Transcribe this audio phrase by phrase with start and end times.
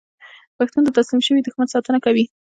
[0.57, 2.25] پښتون د تسلیم شوي دښمن ساتنه کوي.